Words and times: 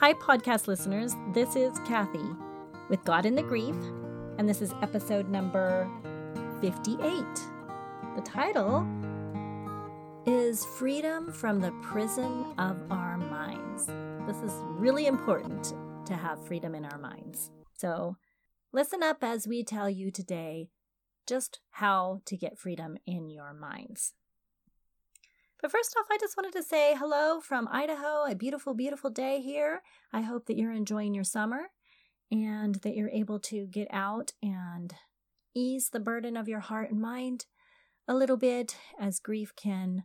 Hi, 0.00 0.14
podcast 0.14 0.68
listeners. 0.68 1.16
This 1.32 1.56
is 1.56 1.76
Kathy 1.80 2.24
with 2.88 3.02
God 3.02 3.26
in 3.26 3.34
the 3.34 3.42
Grief, 3.42 3.74
and 4.38 4.48
this 4.48 4.62
is 4.62 4.72
episode 4.80 5.28
number 5.28 5.90
58. 6.60 7.00
The 8.14 8.22
title 8.24 8.86
is 10.24 10.64
Freedom 10.64 11.32
from 11.32 11.58
the 11.58 11.72
Prison 11.82 12.54
of 12.58 12.80
Our 12.92 13.18
Minds. 13.18 13.86
This 14.28 14.40
is 14.48 14.52
really 14.78 15.08
important 15.08 15.74
to 16.06 16.14
have 16.14 16.46
freedom 16.46 16.76
in 16.76 16.84
our 16.84 16.98
minds. 16.98 17.50
So, 17.74 18.18
listen 18.72 19.02
up 19.02 19.24
as 19.24 19.48
we 19.48 19.64
tell 19.64 19.90
you 19.90 20.12
today 20.12 20.68
just 21.26 21.58
how 21.70 22.20
to 22.26 22.36
get 22.36 22.56
freedom 22.56 22.98
in 23.04 23.30
your 23.30 23.52
minds. 23.52 24.14
But 25.60 25.72
first 25.72 25.96
off, 25.98 26.06
I 26.10 26.18
just 26.18 26.36
wanted 26.36 26.52
to 26.52 26.62
say 26.62 26.94
hello 26.96 27.40
from 27.40 27.68
Idaho. 27.72 28.24
A 28.24 28.36
beautiful, 28.36 28.74
beautiful 28.74 29.10
day 29.10 29.40
here. 29.40 29.82
I 30.12 30.20
hope 30.20 30.46
that 30.46 30.56
you're 30.56 30.72
enjoying 30.72 31.14
your 31.14 31.24
summer 31.24 31.70
and 32.30 32.76
that 32.76 32.94
you're 32.94 33.08
able 33.08 33.40
to 33.40 33.66
get 33.66 33.88
out 33.90 34.32
and 34.40 34.94
ease 35.56 35.90
the 35.90 35.98
burden 35.98 36.36
of 36.36 36.46
your 36.46 36.60
heart 36.60 36.92
and 36.92 37.00
mind 37.00 37.46
a 38.06 38.14
little 38.14 38.36
bit, 38.36 38.76
as 39.00 39.18
grief 39.18 39.52
can 39.56 40.04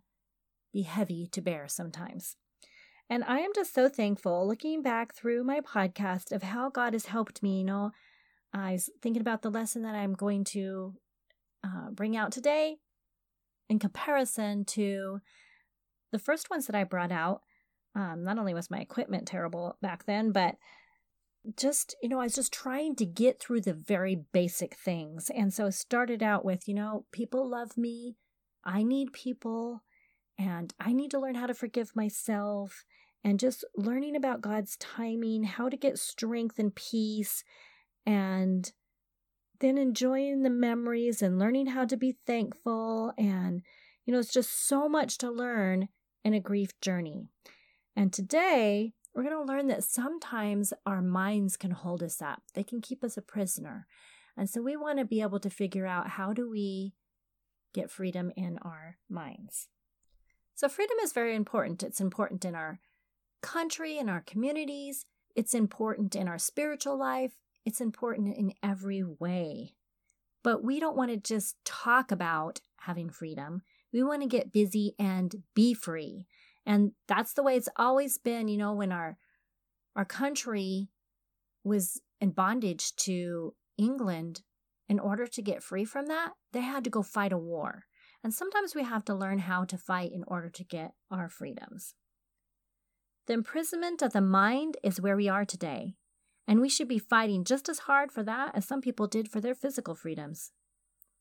be 0.74 0.82
heavy 0.82 1.28
to 1.28 1.42
bear 1.42 1.68
sometimes. 1.68 2.36
And 3.08 3.24
I 3.24 3.40
am 3.40 3.52
just 3.54 3.76
so 3.76 3.88
thankful 3.88 4.48
looking 4.48 4.82
back 4.82 5.14
through 5.14 5.44
my 5.44 5.60
podcast 5.62 6.32
of 6.32 6.42
how 6.42 6.70
God 6.72 6.94
has 6.94 7.06
helped 7.06 7.44
me. 7.44 7.60
You 7.60 7.66
know, 7.66 7.92
I 8.52 8.72
was 8.72 8.90
thinking 9.04 9.22
about 9.22 9.44
the 9.44 9.52
lesson 9.52 9.84
that 9.84 9.94
I'm 9.94 10.14
going 10.14 10.46
to 10.46 10.96
uh, 11.64 11.92
bring 11.92 12.18
out 12.18 12.32
today 12.32 12.78
in 13.70 13.78
comparison 13.78 14.66
to 14.66 15.20
the 16.14 16.20
first 16.20 16.50
ones 16.50 16.68
that 16.68 16.76
I 16.76 16.86
brought 16.86 17.12
out, 17.12 17.42
um, 17.96 18.24
not 18.24 18.38
only 18.38 18.54
was 18.54 18.72
my 18.72 18.80
equipment 18.80 19.28
terrible 19.28 19.78
back 19.82 20.06
then, 20.06 20.32
but 20.32 20.56
just, 21.58 21.96
you 22.02 22.08
know, 22.08 22.20
I 22.20 22.26
was 22.26 22.36
just 22.36 22.54
trying 22.54 22.96
to 22.96 23.06
get 23.06 23.40
through 23.40 23.62
the 23.62 23.74
very 23.74 24.16
basic 24.32 24.76
things. 24.76 25.30
And 25.36 25.54
so 25.54 25.70
started 25.70 26.24
out 26.24 26.46
with, 26.46 26.68
you 26.68 26.76
know, 26.76 27.06
people 27.12 27.50
love 27.50 27.76
me. 27.76 28.16
I 28.64 28.84
need 28.84 29.12
people. 29.12 29.84
And 30.38 30.74
I 30.80 30.94
need 30.94 31.12
to 31.12 31.20
learn 31.20 31.36
how 31.36 31.48
to 31.48 31.54
forgive 31.54 31.96
myself. 31.96 32.86
And 33.26 33.40
just 33.40 33.66
learning 33.76 34.16
about 34.16 34.42
God's 34.42 34.78
timing, 34.78 35.44
how 35.44 35.68
to 35.68 35.78
get 35.78 35.98
strength 35.98 36.60
and 36.60 36.74
peace. 36.74 37.44
And 38.06 38.72
then 39.60 39.78
enjoying 39.78 40.44
the 40.44 40.50
memories 40.50 41.22
and 41.22 41.40
learning 41.40 41.68
how 41.68 41.86
to 41.86 41.98
be 41.98 42.18
thankful. 42.26 43.14
And, 43.18 43.64
you 44.06 44.14
know, 44.14 44.20
it's 44.20 44.34
just 44.34 44.68
so 44.68 44.88
much 44.88 45.18
to 45.20 45.32
learn 45.32 45.90
in 46.24 46.34
a 46.34 46.40
grief 46.40 46.80
journey. 46.82 47.28
And 47.96 48.12
today, 48.12 48.94
we're 49.14 49.24
going 49.24 49.36
to 49.36 49.54
learn 49.54 49.68
that 49.68 49.84
sometimes 49.84 50.74
our 50.86 51.02
minds 51.02 51.58
can 51.58 51.72
hold 51.72 52.02
us 52.02 52.22
up. 52.22 52.42
They 52.54 52.64
can 52.64 52.82
keep 52.82 53.04
us 53.04 53.18
a 53.18 53.22
prisoner. 53.22 53.86
And 54.36 54.50
so 54.50 54.62
we 54.62 54.76
want 54.76 55.00
to 55.00 55.06
be 55.06 55.22
able 55.22 55.40
to 55.40 55.50
figure 55.50 55.86
out 55.86 56.10
how 56.10 56.34
do 56.34 56.50
we 56.50 56.94
get 57.74 57.92
freedom 57.92 58.32
in 58.36 58.58
our 58.64 58.98
minds. 59.10 59.68
So 60.56 60.68
freedom 60.68 60.98
is 61.04 61.14
very 61.14 61.36
important. 61.36 61.84
It's 61.84 62.02
important 62.02 62.46
in 62.46 62.56
our 62.56 62.80
country, 63.42 63.98
in 63.98 64.10
our 64.10 64.22
communities. 64.22 65.06
It's 65.36 65.54
important 65.54 66.16
in 66.16 66.28
our 66.28 66.40
spiritual 66.40 66.98
life. 66.98 67.34
It's 67.66 67.82
important 67.82 68.36
in 68.36 68.54
every 68.62 69.04
way. 69.04 69.76
But 70.44 70.64
we 70.64 70.80
don't 70.80 70.98
want 70.98 71.12
to 71.12 71.18
just 71.18 71.56
talk 71.66 72.12
about 72.12 72.62
having 72.82 73.10
freedom. 73.10 73.62
We 73.94 74.04
want 74.04 74.22
to 74.24 74.28
get 74.28 74.52
busy 74.52 74.96
and 74.98 75.44
be 75.54 75.74
free. 75.74 76.26
And 76.66 76.94
that's 77.08 77.34
the 77.34 77.44
way 77.44 77.56
it's 77.56 77.70
always 77.78 78.18
been, 78.18 78.48
you 78.48 78.58
know, 78.58 78.74
when 78.74 78.92
our 78.92 79.18
our 79.96 80.06
country 80.06 80.90
was 81.64 82.02
in 82.20 82.32
bondage 82.32 82.96
to 82.96 83.54
England, 83.78 84.42
in 84.90 85.00
order 85.00 85.28
to 85.28 85.42
get 85.42 85.64
free 85.64 85.86
from 85.86 86.08
that, 86.08 86.32
they 86.52 86.62
had 86.62 86.84
to 86.84 86.90
go 86.90 87.04
fight 87.04 87.32
a 87.32 87.38
war. 87.38 87.86
And 88.24 88.34
sometimes 88.34 88.76
we 88.76 88.84
have 88.84 89.06
to 89.06 89.16
learn 89.16 89.40
how 89.40 89.66
to 89.66 89.78
fight 89.78 90.12
in 90.12 90.24
order 90.28 90.50
to 90.50 90.64
get 90.64 90.94
our 91.12 91.30
freedoms. 91.30 91.96
The 93.28 93.34
imprisonment 93.34 94.02
of 94.02 94.14
the 94.14 94.22
mind 94.22 94.78
is 94.84 95.00
where 95.00 95.16
we 95.16 95.30
are 95.30 95.46
today, 95.46 95.96
and 96.48 96.60
we 96.60 96.70
should 96.70 96.88
be 96.88 97.00
fighting 97.00 97.44
just 97.44 97.70
as 97.70 97.80
hard 97.80 98.12
for 98.12 98.24
that 98.24 98.56
as 98.56 98.66
some 98.66 98.82
people 98.82 99.08
did 99.08 99.30
for 99.30 99.40
their 99.40 99.56
physical 99.56 99.96
freedoms. 99.96 100.52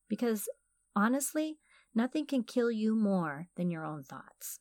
Because 0.09 0.49
honestly, 0.97 1.59
Nothing 1.95 2.27
can 2.27 2.43
kill 2.43 2.71
you 2.71 2.95
more 2.95 3.49
than 3.57 3.71
your 3.71 3.85
own 3.85 4.03
thoughts. 4.03 4.59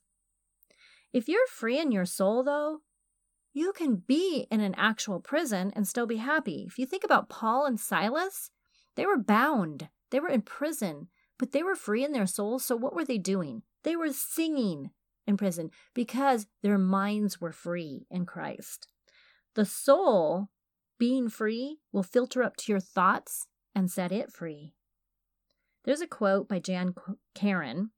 If 1.14 1.28
you're 1.28 1.48
free 1.48 1.80
in 1.80 1.92
your 1.92 2.06
soul, 2.06 2.44
though, 2.44 2.80
you 3.54 3.74
can 3.74 3.98
be 3.98 4.48
in 4.50 4.62
an 4.62 4.76
actual 4.76 5.20
prison 5.20 5.74
and 5.76 5.88
still 5.88 6.06
be 6.06 6.18
happy. 6.18 6.66
If 6.68 6.80
you 6.80 6.86
think 6.86 7.04
about 7.04 7.30
Paul 7.30 7.66
and 7.66 7.80
Silas, 7.80 8.50
they 8.96 9.06
were 9.06 9.18
bound, 9.18 9.90
they 10.10 10.20
were 10.20 10.30
in 10.30 10.42
prison, 10.42 11.08
but 11.38 11.52
they 11.52 11.64
were 11.64 11.76
free 11.76 12.04
in 12.04 12.12
their 12.12 12.28
souls. 12.28 12.64
So, 12.64 12.76
what 12.76 12.94
were 12.94 13.06
they 13.06 13.18
doing? 13.18 13.64
They 13.84 13.96
were 13.96 14.14
singing 14.14 14.92
in 15.28 15.38
prison 15.38 15.72
because 15.94 16.48
their 16.62 16.78
minds 16.78 17.42
were 17.42 17.52
free 17.52 18.06
in 18.10 18.26
Christ. 18.26 18.88
The 19.56 19.66
soul, 19.66 20.50
being 20.98 21.30
free, 21.30 21.80
will 21.92 22.04
filter 22.04 22.44
up 22.44 22.56
to 22.58 22.72
your 22.72 22.80
thoughts 22.80 23.48
and 23.76 23.90
set 23.92 24.12
it 24.12 24.32
free. 24.32 24.76
There's 25.84 26.02
a 26.02 26.08
quote 26.08 26.48
by 26.48 26.60
Jan 26.60 26.94
Karon, 27.34 27.92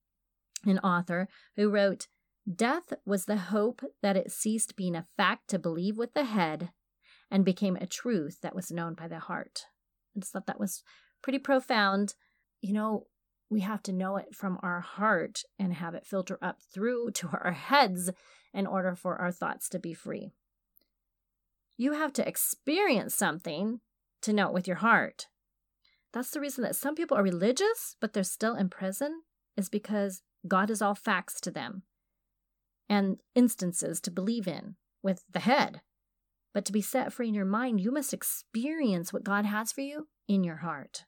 an 0.65 0.79
author, 0.79 1.27
who 1.55 1.69
wrote, 1.69 2.07
Death 2.53 2.93
was 3.05 3.25
the 3.25 3.37
hope 3.37 3.81
that 4.01 4.17
it 4.17 4.31
ceased 4.31 4.75
being 4.75 4.95
a 4.95 5.07
fact 5.17 5.49
to 5.49 5.59
believe 5.59 5.97
with 5.97 6.13
the 6.13 6.25
head 6.25 6.71
and 7.31 7.45
became 7.45 7.75
a 7.77 7.87
truth 7.87 8.39
that 8.41 8.55
was 8.55 8.71
known 8.71 8.93
by 8.93 9.07
the 9.07 9.19
heart. 9.19 9.65
I 10.15 10.19
just 10.19 10.33
thought 10.33 10.47
that 10.47 10.59
was 10.59 10.83
pretty 11.21 11.39
profound. 11.39 12.15
You 12.61 12.73
know, 12.73 13.07
we 13.49 13.61
have 13.61 13.81
to 13.83 13.93
know 13.93 14.17
it 14.17 14.35
from 14.35 14.59
our 14.61 14.81
heart 14.81 15.43
and 15.57 15.73
have 15.73 15.95
it 15.95 16.05
filter 16.05 16.37
up 16.41 16.59
through 16.73 17.11
to 17.11 17.29
our 17.31 17.51
heads 17.53 18.11
in 18.53 18.67
order 18.67 18.95
for 18.95 19.17
our 19.17 19.31
thoughts 19.31 19.69
to 19.69 19.79
be 19.79 19.93
free. 19.93 20.31
You 21.77 21.93
have 21.93 22.13
to 22.13 22.27
experience 22.27 23.15
something 23.15 23.79
to 24.21 24.33
know 24.33 24.47
it 24.47 24.53
with 24.53 24.67
your 24.67 24.77
heart. 24.77 25.27
That's 26.13 26.29
the 26.29 26.39
reason 26.39 26.63
that 26.63 26.75
some 26.75 26.95
people 26.95 27.17
are 27.17 27.23
religious, 27.23 27.95
but 27.99 28.13
they're 28.13 28.23
still 28.23 28.55
in 28.55 28.69
prison, 28.69 29.23
is 29.57 29.67
because 29.67 30.21
God 30.47 30.69
is 30.69 30.81
all 30.81 30.95
facts 30.95 31.41
to 31.41 31.51
them 31.51 31.83
and 32.87 33.17
instances 33.33 33.99
to 34.01 34.11
believe 34.11 34.47
in 34.47 34.75
with 35.01 35.23
the 35.31 35.39
head. 35.39 35.81
But 36.53 36.65
to 36.65 36.71
be 36.71 36.81
set 36.81 37.11
free 37.11 37.29
in 37.29 37.33
your 37.33 37.45
mind, 37.45 37.81
you 37.81 37.91
must 37.91 38.13
experience 38.13 39.11
what 39.11 39.23
God 39.23 39.45
has 39.45 39.71
for 39.71 39.81
you 39.81 40.07
in 40.27 40.43
your 40.43 40.57
heart. 40.57 41.05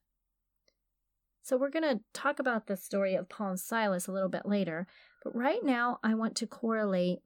So, 1.43 1.57
we're 1.57 1.69
going 1.69 1.83
to 1.83 2.03
talk 2.11 2.39
about 2.39 2.65
the 2.65 2.75
story 2.75 3.13
of 3.13 3.29
Paul 3.29 3.49
and 3.49 3.59
Silas 3.59 4.07
a 4.07 4.11
little 4.11 4.29
bit 4.29 4.47
later, 4.47 4.87
but 5.23 5.35
right 5.35 5.63
now 5.63 5.99
I 6.03 6.15
want 6.15 6.35
to 6.37 6.47
correlate 6.47 7.19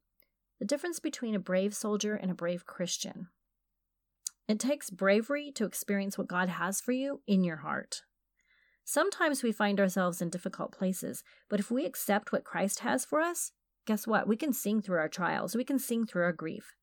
the 0.59 0.66
difference 0.66 1.00
between 1.00 1.35
a 1.35 1.40
brave 1.40 1.73
soldier 1.73 2.16
and 2.16 2.29
a 2.29 2.35
brave 2.35 2.66
Christian. 2.66 3.28
It 4.49 4.59
takes 4.59 4.89
bravery 4.89 5.51
to 5.53 5.65
experience 5.65 6.17
what 6.17 6.27
God 6.27 6.49
has 6.49 6.81
for 6.81 6.91
you 6.91 7.21
in 7.27 7.43
your 7.43 7.57
heart. 7.57 8.01
Sometimes 8.83 9.43
we 9.43 9.51
find 9.51 9.79
ourselves 9.79 10.23
in 10.23 10.31
difficult 10.31 10.71
places, 10.71 11.23
but 11.49 11.59
if 11.59 11.69
we 11.69 11.85
accept 11.85 12.31
what 12.31 12.43
Christ 12.43 12.79
has 12.79 13.05
for 13.05 13.21
us, 13.21 13.51
guess 13.85 14.07
what? 14.07 14.27
We 14.27 14.35
can 14.35 14.51
sing 14.51 14.81
through 14.81 14.97
our 14.97 15.07
trials, 15.07 15.55
we 15.55 15.63
can 15.63 15.77
sing 15.77 16.07
through 16.07 16.23
our 16.23 16.33
grief. 16.33 16.73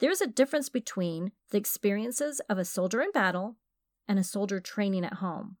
There's 0.00 0.20
a 0.20 0.26
difference 0.26 0.68
between 0.68 1.30
the 1.52 1.58
experiences 1.58 2.40
of 2.50 2.58
a 2.58 2.64
soldier 2.64 3.00
in 3.00 3.12
battle 3.12 3.56
and 4.08 4.18
a 4.18 4.24
soldier 4.24 4.58
training 4.58 5.04
at 5.04 5.14
home. 5.14 5.58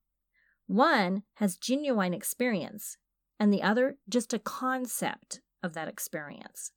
One 0.66 1.22
has 1.34 1.56
genuine 1.56 2.12
experience, 2.12 2.96
and 3.38 3.52
the 3.52 3.62
other 3.62 3.98
just 4.08 4.34
a 4.34 4.40
concept 4.40 5.42
of 5.62 5.74
that 5.74 5.86
experience. 5.86 6.72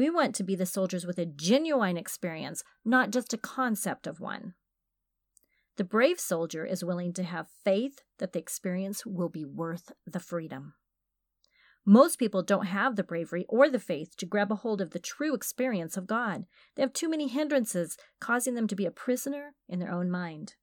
We 0.00 0.08
want 0.08 0.34
to 0.36 0.44
be 0.44 0.56
the 0.56 0.64
soldiers 0.64 1.04
with 1.04 1.18
a 1.18 1.26
genuine 1.26 1.98
experience, 1.98 2.64
not 2.86 3.10
just 3.10 3.34
a 3.34 3.36
concept 3.36 4.06
of 4.06 4.18
one. 4.18 4.54
The 5.76 5.84
brave 5.84 6.18
soldier 6.18 6.64
is 6.64 6.82
willing 6.82 7.12
to 7.12 7.22
have 7.22 7.48
faith 7.66 8.00
that 8.18 8.32
the 8.32 8.38
experience 8.38 9.04
will 9.04 9.28
be 9.28 9.44
worth 9.44 9.92
the 10.06 10.18
freedom. 10.18 10.72
Most 11.84 12.18
people 12.18 12.42
don't 12.42 12.68
have 12.68 12.96
the 12.96 13.02
bravery 13.02 13.44
or 13.46 13.68
the 13.68 13.78
faith 13.78 14.16
to 14.16 14.24
grab 14.24 14.50
a 14.50 14.54
hold 14.54 14.80
of 14.80 14.92
the 14.92 14.98
true 14.98 15.34
experience 15.34 15.98
of 15.98 16.06
God. 16.06 16.46
They 16.76 16.82
have 16.82 16.94
too 16.94 17.10
many 17.10 17.28
hindrances, 17.28 17.98
causing 18.22 18.54
them 18.54 18.68
to 18.68 18.74
be 18.74 18.86
a 18.86 18.90
prisoner 18.90 19.52
in 19.68 19.80
their 19.80 19.92
own 19.92 20.10
mind. 20.10 20.54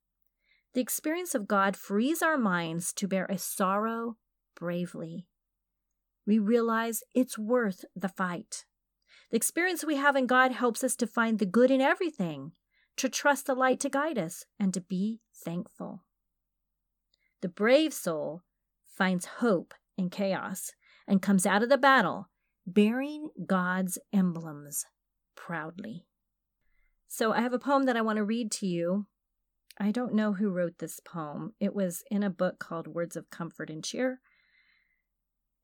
The 0.74 0.81
experience 0.81 1.36
of 1.36 1.48
God 1.48 1.78
frees 1.78 2.24
our 2.24 2.39
minds 2.39 2.92
to 2.94 3.07
bear 3.07 3.28
a 3.30 3.38
sorrow 3.38 4.18
bravely. 4.56 5.28
We 6.25 6.39
realize 6.39 7.04
it's 7.13 7.38
worth 7.38 7.86
the 7.95 8.10
fight. 8.10 8.66
The 9.29 9.38
experience 9.38 9.83
we 9.83 9.97
have 9.97 10.15
in 10.15 10.25
God 10.25 10.51
helps 10.51 10.83
us 10.83 10.95
to 10.97 11.07
find 11.07 11.39
the 11.39 11.45
good 11.45 11.69
in 11.69 11.81
everything, 11.81 12.53
to 12.95 13.09
trust 13.09 13.45
the 13.45 13.56
light 13.56 13.79
to 13.81 13.89
guide 13.89 14.18
us, 14.18 14.45
and 14.59 14.74
to 14.74 14.81
be 14.81 15.21
thankful. 15.33 16.03
The 17.41 17.50
brave 17.50 17.94
soul 17.94 18.44
finds 18.85 19.25
hope 19.25 19.74
in 19.97 20.09
chaos 20.09 20.71
and 21.07 21.21
comes 21.21 21.45
out 21.45 21.62
of 21.62 21.69
the 21.69 21.77
battle 21.77 22.29
bearing 22.65 23.29
God's 23.45 23.97
emblems 24.12 24.85
proudly. 25.35 26.06
So 27.07 27.31
I 27.31 27.41
have 27.41 27.53
a 27.53 27.59
poem 27.59 27.83
that 27.83 27.95
I 27.95 28.01
want 28.01 28.18
to 28.18 28.24
read 28.24 28.51
to 28.53 28.68
you. 28.68 29.06
I 29.79 29.91
don't 29.91 30.13
know 30.13 30.33
who 30.33 30.50
wrote 30.50 30.79
this 30.79 31.00
poem. 31.00 31.53
It 31.59 31.74
was 31.74 32.03
in 32.12 32.24
a 32.24 32.29
book 32.29 32.59
called 32.59 32.88
Words 32.88 33.15
of 33.15 33.29
Comfort 33.29 33.69
and 33.69 33.83
Cheer. 33.83 34.19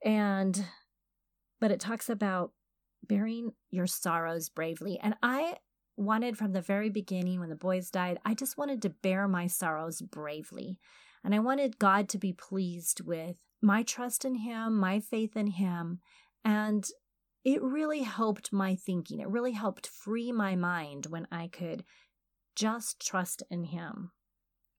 And, 0.06 0.66
but 1.60 1.72
it 1.72 1.80
talks 1.80 2.10
about 2.10 2.52
bearing 3.08 3.54
your 3.70 3.88
sorrows 3.88 4.50
bravely. 4.50 5.00
And 5.02 5.16
I 5.22 5.58
wanted 5.98 6.38
from 6.38 6.54
the 6.54 6.62
very 6.62 6.90
beginning 6.90 7.40
when 7.40 7.50
the 7.50 7.56
boys 7.56 7.90
died, 7.90 8.20
I 8.26 8.34
just 8.34 8.58
wanted 8.58 8.82
to 8.82 8.90
bear 8.90 9.28
my 9.28 9.48
sorrows 9.48 10.02
bravely. 10.02 10.80
And 11.24 11.34
I 11.34 11.40
wanted 11.40 11.80
God 11.80 12.10
to 12.10 12.18
be 12.18 12.34
pleased 12.34 13.02
with 13.02 13.38
my 13.62 13.84
trust 13.84 14.26
in 14.26 14.36
Him, 14.36 14.78
my 14.78 15.00
faith 15.00 15.38
in 15.38 15.48
Him. 15.48 16.00
And 16.44 16.86
it 17.46 17.62
really 17.62 18.02
helped 18.02 18.52
my 18.52 18.76
thinking. 18.76 19.20
It 19.20 19.30
really 19.30 19.54
helped 19.54 19.88
free 19.88 20.32
my 20.32 20.56
mind 20.56 21.08
when 21.08 21.28
I 21.32 21.48
could 21.48 21.84
just 22.56 23.06
trust 23.06 23.44
in 23.50 23.66
Him. 23.66 24.12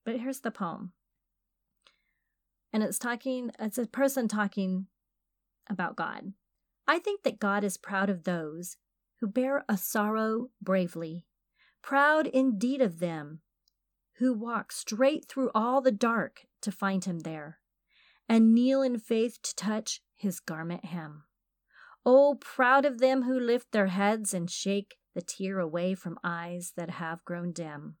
But 0.05 0.19
here's 0.19 0.41
the 0.41 0.51
poem. 0.51 0.93
And 2.71 2.83
it's 2.83 2.99
talking, 2.99 3.51
it's 3.59 3.77
a 3.77 3.87
person 3.87 4.27
talking 4.27 4.87
about 5.69 5.95
God. 5.95 6.33
I 6.87 6.99
think 6.99 7.23
that 7.23 7.39
God 7.39 7.63
is 7.63 7.77
proud 7.77 8.09
of 8.09 8.23
those 8.23 8.77
who 9.19 9.27
bear 9.27 9.65
a 9.67 9.77
sorrow 9.77 10.49
bravely, 10.61 11.25
proud 11.81 12.27
indeed 12.27 12.81
of 12.81 12.99
them 12.99 13.41
who 14.17 14.33
walk 14.33 14.71
straight 14.71 15.25
through 15.27 15.51
all 15.53 15.81
the 15.81 15.91
dark 15.91 16.45
to 16.61 16.71
find 16.71 17.03
him 17.05 17.19
there, 17.19 17.59
and 18.29 18.53
kneel 18.53 18.81
in 18.81 18.97
faith 18.97 19.41
to 19.41 19.55
touch 19.55 20.01
his 20.15 20.39
garment 20.39 20.85
hem. 20.85 21.23
Oh, 22.05 22.35
proud 22.39 22.85
of 22.85 22.99
them 22.99 23.23
who 23.23 23.39
lift 23.39 23.71
their 23.71 23.87
heads 23.87 24.33
and 24.33 24.49
shake 24.49 24.97
the 25.13 25.21
tear 25.21 25.59
away 25.59 25.95
from 25.95 26.19
eyes 26.23 26.73
that 26.75 26.91
have 26.91 27.25
grown 27.25 27.51
dim, 27.51 27.97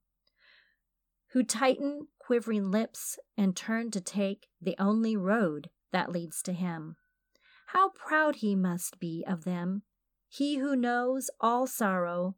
who 1.31 1.43
tighten 1.43 2.07
quivering 2.19 2.71
lips 2.71 3.17
and 3.37 3.55
turn 3.55 3.91
to 3.91 4.01
take 4.01 4.47
the 4.61 4.75
only 4.77 5.17
road 5.17 5.69
that 5.91 6.11
leads 6.11 6.41
to 6.43 6.53
him. 6.53 6.97
How 7.75 7.89
proud 7.89 8.37
he 8.37 8.55
must 8.55 9.01
be 9.01 9.25
of 9.27 9.43
them, 9.43 9.83
he 10.29 10.59
who 10.59 10.77
knows 10.77 11.29
all 11.41 11.67
sorrow, 11.67 12.37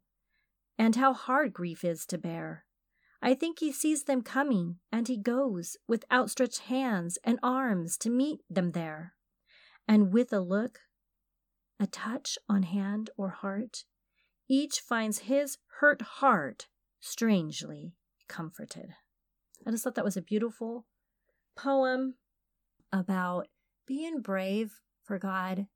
and 0.76 0.96
how 0.96 1.12
hard 1.12 1.52
grief 1.52 1.84
is 1.84 2.04
to 2.06 2.18
bear. 2.18 2.64
I 3.22 3.34
think 3.34 3.60
he 3.60 3.70
sees 3.70 4.02
them 4.02 4.22
coming, 4.22 4.80
and 4.90 5.06
he 5.06 5.16
goes 5.16 5.76
with 5.86 6.04
outstretched 6.10 6.62
hands 6.62 7.18
and 7.22 7.38
arms 7.40 7.96
to 7.98 8.10
meet 8.10 8.40
them 8.50 8.72
there. 8.72 9.14
And 9.86 10.12
with 10.12 10.32
a 10.32 10.40
look, 10.40 10.80
a 11.78 11.86
touch 11.86 12.36
on 12.48 12.64
hand 12.64 13.10
or 13.16 13.28
heart, 13.28 13.84
each 14.48 14.80
finds 14.80 15.20
his 15.20 15.58
hurt 15.78 16.02
heart 16.02 16.66
strangely 16.98 17.94
comforted. 18.26 18.96
I 19.64 19.70
just 19.70 19.84
thought 19.84 19.94
that 19.94 20.04
was 20.04 20.16
a 20.16 20.20
beautiful 20.20 20.86
poem 21.56 22.16
about 22.92 23.46
being 23.86 24.20
brave 24.20 24.80
for 25.08 25.18
God. 25.18 25.66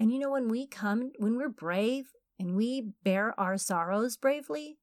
And 0.00 0.10
you 0.10 0.18
know, 0.18 0.30
when 0.30 0.48
we 0.48 0.66
come, 0.66 1.12
when 1.18 1.36
we're 1.36 1.48
brave 1.48 2.06
and 2.40 2.56
we 2.56 2.90
bear 3.04 3.38
our 3.38 3.56
sorrows 3.56 4.16
bravely, 4.16 4.78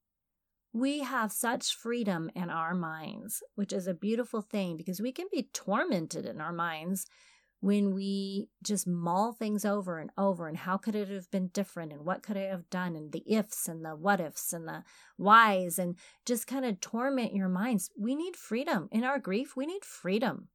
we 0.72 1.00
have 1.00 1.34
such 1.34 1.76
freedom 1.76 2.32
in 2.34 2.50
our 2.50 2.74
minds, 2.74 3.44
which 3.56 3.74
is 3.74 3.88
a 3.88 3.94
beautiful 3.94 4.42
thing 4.42 4.78
because 4.78 5.02
we 5.02 5.12
can 5.12 5.28
be 5.30 5.50
tormented 5.52 6.26
in 6.26 6.40
our 6.40 6.54
minds 6.54 7.08
when 7.60 7.94
we 7.94 8.48
just 8.64 8.88
mull 8.88 9.34
things 9.34 9.66
over 9.66 10.00
and 10.00 10.10
over 10.18 10.48
and 10.48 10.58
how 10.58 10.78
could 10.78 10.96
it 10.96 11.10
have 11.10 11.30
been 11.30 11.48
different 11.50 11.92
and 11.92 12.06
what 12.06 12.24
could 12.24 12.38
I 12.38 12.44
have 12.44 12.70
done 12.70 12.96
and 12.96 13.12
the 13.12 13.24
ifs 13.28 13.68
and 13.68 13.84
the 13.84 13.96
what 13.96 14.22
ifs 14.22 14.54
and 14.54 14.68
the 14.68 14.84
whys 15.18 15.78
and 15.78 15.96
just 16.26 16.48
kind 16.48 16.66
of 16.66 16.80
torment 16.80 17.36
your 17.36 17.50
minds. 17.50 17.92
We 18.00 18.16
need 18.16 18.36
freedom 18.36 18.88
in 18.92 19.04
our 19.04 19.20
grief. 19.20 19.56
We 19.56 19.66
need 19.66 19.84
freedom 19.84 20.48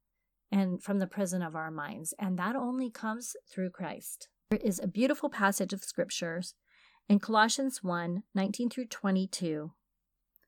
and 0.51 0.81
from 0.81 0.99
the 0.99 1.07
prison 1.07 1.41
of 1.41 1.55
our 1.55 1.71
minds. 1.71 2.13
And 2.19 2.37
that 2.37 2.55
only 2.55 2.89
comes 2.89 3.35
through 3.51 3.71
Christ. 3.71 4.29
There 4.49 4.59
is 4.63 4.79
a 4.79 4.87
beautiful 4.87 5.29
passage 5.29 5.73
of 5.73 5.83
scriptures 5.83 6.53
in 7.09 7.19
Colossians 7.19 7.83
1 7.83 8.23
19 8.33 8.69
through 8.69 8.85
22 8.85 9.71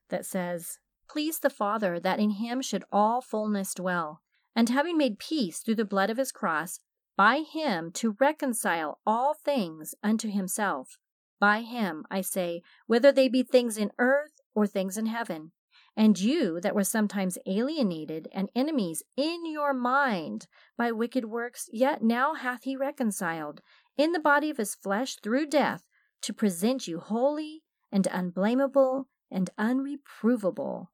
that 0.08 0.26
says, 0.26 0.78
Please 1.08 1.38
the 1.38 1.50
Father 1.50 1.98
that 1.98 2.20
in 2.20 2.30
him 2.30 2.62
should 2.62 2.84
all 2.92 3.20
fullness 3.20 3.74
dwell, 3.74 4.22
and 4.54 4.68
having 4.68 4.96
made 4.96 5.18
peace 5.18 5.58
through 5.60 5.74
the 5.74 5.84
blood 5.84 6.10
of 6.10 6.16
his 6.16 6.32
cross, 6.32 6.80
by 7.16 7.38
him 7.38 7.90
to 7.92 8.16
reconcile 8.20 9.00
all 9.06 9.34
things 9.34 9.94
unto 10.02 10.30
himself. 10.30 10.96
By 11.38 11.62
him, 11.62 12.04
I 12.10 12.20
say, 12.20 12.62
whether 12.86 13.10
they 13.10 13.28
be 13.28 13.42
things 13.42 13.76
in 13.76 13.90
earth 13.98 14.40
or 14.54 14.66
things 14.66 14.96
in 14.96 15.06
heaven 15.06 15.52
and 15.96 16.18
you 16.18 16.60
that 16.60 16.74
were 16.74 16.84
sometimes 16.84 17.38
alienated 17.46 18.28
and 18.32 18.50
enemies 18.54 19.02
in 19.16 19.44
your 19.44 19.74
mind 19.74 20.46
by 20.76 20.92
wicked 20.92 21.24
works, 21.24 21.68
yet 21.72 22.02
now 22.02 22.34
hath 22.34 22.62
he 22.64 22.76
reconciled 22.76 23.60
in 23.96 24.12
the 24.12 24.20
body 24.20 24.50
of 24.50 24.56
his 24.56 24.74
flesh 24.74 25.16
through 25.16 25.46
death 25.46 25.82
to 26.22 26.32
present 26.32 26.86
you 26.86 27.00
holy 27.00 27.62
and 27.92 28.06
unblameable 28.06 29.08
and 29.30 29.50
unreprovable 29.58 30.86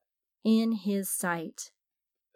in 0.45 0.73
his 0.73 1.11
sight. 1.11 1.71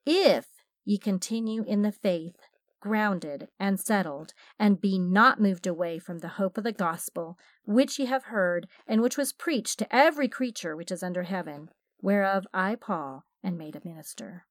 If 0.06 0.46
ye 0.84 0.98
continue 0.98 1.62
in 1.64 1.82
the 1.82 1.92
faith, 1.92 2.36
grounded 2.80 3.48
and 3.58 3.78
settled, 3.78 4.32
and 4.58 4.80
be 4.80 4.98
not 4.98 5.40
moved 5.40 5.66
away 5.66 5.98
from 5.98 6.18
the 6.18 6.28
hope 6.28 6.56
of 6.56 6.64
the 6.64 6.72
gospel, 6.72 7.38
which 7.64 7.98
ye 7.98 8.06
have 8.06 8.24
heard, 8.24 8.66
and 8.86 9.02
which 9.02 9.18
was 9.18 9.32
preached 9.32 9.78
to 9.78 9.94
every 9.94 10.28
creature 10.28 10.74
which 10.74 10.90
is 10.90 11.02
under 11.02 11.24
heaven 11.24 11.68
whereof 12.02 12.47
I, 12.52 12.75
Paul, 12.75 13.25
am 13.44 13.56
made 13.56 13.76
a 13.76 13.87
minister. 13.87 14.47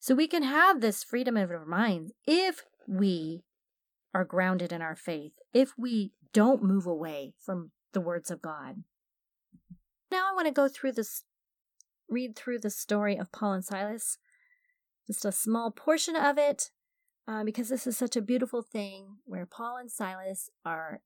So 0.00 0.14
we 0.14 0.28
can 0.28 0.42
have 0.42 0.80
this 0.80 1.04
freedom 1.04 1.36
of 1.36 1.50
our 1.50 1.64
minds 1.64 2.12
if 2.26 2.64
we 2.86 3.44
are 4.14 4.24
grounded 4.24 4.72
in 4.72 4.82
our 4.82 4.96
faith, 4.96 5.32
if 5.52 5.72
we 5.76 6.12
don't 6.32 6.62
move 6.62 6.86
away 6.86 7.34
from 7.38 7.70
the 7.92 8.00
words 8.00 8.30
of 8.30 8.42
God. 8.42 8.84
Now 10.10 10.28
I 10.30 10.34
want 10.34 10.46
to 10.46 10.52
go 10.52 10.68
through 10.68 10.92
this, 10.92 11.24
read 12.08 12.36
through 12.36 12.60
the 12.60 12.70
story 12.70 13.16
of 13.16 13.32
Paul 13.32 13.54
and 13.54 13.64
Silas, 13.64 14.18
just 15.06 15.24
a 15.24 15.32
small 15.32 15.70
portion 15.70 16.16
of 16.16 16.38
it, 16.38 16.70
uh, 17.28 17.44
because 17.44 17.68
this 17.68 17.86
is 17.86 17.96
such 17.96 18.16
a 18.16 18.22
beautiful 18.22 18.62
thing 18.62 19.16
where 19.24 19.46
Paul 19.46 19.78
and 19.78 19.90
Silas 19.90 20.50
are 20.64 21.00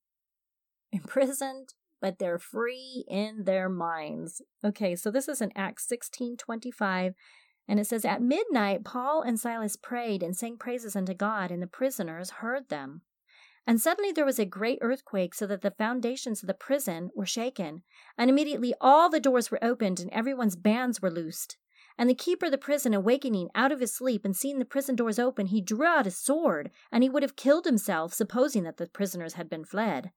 imprisoned 0.93 1.75
but 2.01 2.19
they're 2.19 2.39
free 2.39 3.05
in 3.09 3.45
their 3.45 3.69
minds. 3.69 4.43
Okay, 4.65 4.97
so 4.97 5.11
this 5.11 5.29
is 5.29 5.41
in 5.41 5.53
Acts 5.55 5.87
16 5.89 6.37
25. 6.37 7.15
And 7.69 7.79
it 7.79 7.87
says, 7.87 8.05
At 8.05 8.23
midnight, 8.23 8.85
Paul 8.85 9.23
and 9.23 9.39
Silas 9.39 9.77
prayed 9.77 10.23
and 10.23 10.37
sang 10.37 10.57
praises 10.57 10.97
unto 10.97 11.15
God, 11.15 11.51
and 11.51 11.63
the 11.63 11.69
prisoners 11.69 12.31
heard 12.31 12.69
them. 12.69 13.03
And 13.67 13.81
suddenly 13.81 14.11
there 14.11 14.25
was 14.25 14.39
a 14.39 14.45
great 14.45 14.79
earthquake, 14.81 15.35
so 15.35 15.47
that 15.47 15.61
the 15.61 15.71
foundations 15.71 16.43
of 16.43 16.47
the 16.49 16.55
prison 16.55 17.11
were 17.15 17.27
shaken. 17.27 17.83
And 18.19 18.29
immediately 18.29 18.75
all 18.81 19.09
the 19.09 19.21
doors 19.21 19.51
were 19.51 19.63
opened, 19.63 20.01
and 20.01 20.11
everyone's 20.11 20.57
bands 20.57 21.01
were 21.01 21.11
loosed. 21.11 21.57
And 21.97 22.09
the 22.09 22.15
keeper 22.15 22.47
of 22.47 22.53
the 22.53 22.59
prison, 22.59 22.95
awakening 22.95 23.51
out 23.55 23.73
of 23.73 23.81
his 23.81 23.95
sleep 23.95 24.25
and 24.25 24.35
seeing 24.35 24.59
the 24.59 24.65
prison 24.65 24.97
doors 24.97 25.19
open, 25.19 25.47
he 25.47 25.61
drew 25.61 25.85
out 25.85 26.07
his 26.07 26.17
sword, 26.17 26.71
and 26.91 27.03
he 27.03 27.11
would 27.11 27.23
have 27.23 27.37
killed 27.37 27.67
himself, 27.67 28.15
supposing 28.15 28.63
that 28.65 28.79
the 28.79 28.87
prisoners 28.87 29.35
had 29.35 29.51
been 29.51 29.65
fled. 29.65 30.11